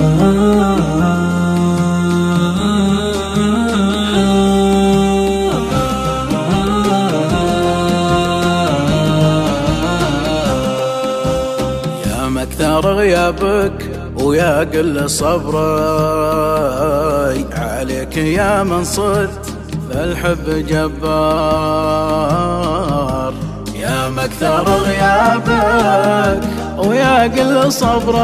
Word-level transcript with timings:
يا 0.00 0.06
مكثر 12.28 12.80
غيابك 12.80 13.72
ويا 14.16 14.60
قل 14.60 15.10
صبري 15.10 15.60
عليك 17.52 18.16
يا 18.16 18.62
من 18.62 18.84
صرت 18.84 19.46
فالحب 19.90 20.66
جبار. 20.68 22.00
يا 23.74 24.08
مكثر 24.08 24.64
غيابك 24.64 25.59
ويا 27.20 27.28
قل 27.28 27.72
صبري 27.72 28.18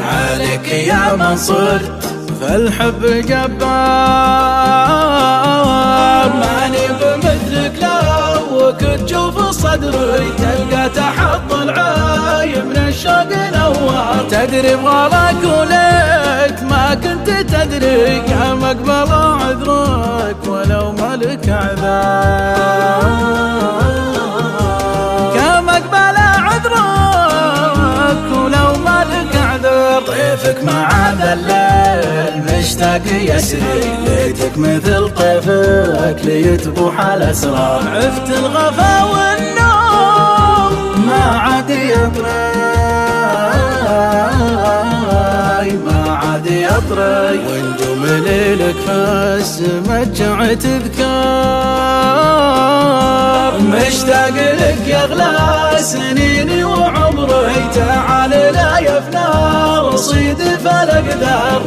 عليك 0.00 0.68
يا 0.68 1.16
من 1.16 1.36
صرت 1.36 2.02
فالحب 2.40 3.02
جبار. 3.06 3.54
ماني 6.40 6.86
بمثلك 7.00 7.78
لو 7.82 8.72
كنت 8.80 9.08
تشوف 9.08 9.50
صدري 9.50 10.32
تلقى 10.38 10.88
تحط 10.88 11.52
العاي 11.52 12.62
من 12.62 12.76
الشوق 12.76 13.30
نوار 13.56 14.26
تدري 14.30 14.76
بغلاك 14.76 15.42
وليت 15.44 16.62
ما 16.62 16.94
كنت 16.94 17.30
تدري 17.30 18.22
يا 18.30 18.54
مقبل 18.54 19.13
مشتاق 32.64 33.02
يسري. 33.06 33.80
ليتك 34.06 34.58
مثل 34.58 35.08
طيفك 35.14 36.16
ليتبوح 36.24 37.00
الأسرار. 37.00 37.82
عفت 37.96 38.30
الغفا 38.30 39.02
والنوم 39.04 40.72
ما 41.06 41.24
عاد 41.38 41.70
يطري. 41.70 42.52
ما 45.86 46.00
عاد 46.22 46.46
يطري. 46.46 47.38
ونجوم 47.48 48.02
ليلك 48.06 48.76
فالسما 48.86 50.04
تذكار 50.54 51.14
مشتاق 53.60 54.36
لك 54.60 54.88
يا 54.88 55.04
غلا 55.04 55.82
سنيني 55.82 56.64
وعمري 56.64 57.70
تعال 57.74 58.30
لا 58.30 58.78
يفنى. 58.78 59.24
رصيد 59.94 60.38
فالاقدار 60.64 61.62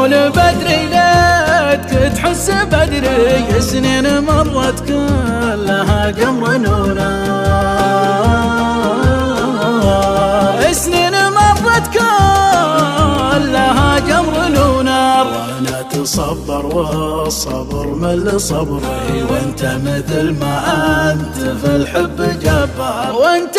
وتقول 0.00 0.30
بدري 0.30 0.86
ليتك 0.86 2.12
تحس 2.16 2.50
بدري 2.50 3.60
سنين 3.60 4.20
مرت 4.20 4.88
كلها 4.88 6.10
قمر 6.10 6.56
نونار 6.56 7.12
سنين 10.72 11.12
مرت 11.12 11.86
كلها 11.92 13.90
قمر 14.08 14.48
نونار 14.48 15.26
وأنا 15.26 15.82
تصبر 15.82 16.66
والصبر 16.66 17.86
مل 17.86 18.40
صبري 18.40 19.22
وانت 19.30 19.62
مثل 19.64 20.34
ما 20.40 20.54
انت 21.12 21.36
في 21.36 21.76
الحب 21.76 22.38
جبار. 22.42 23.12
وانت 23.14 23.56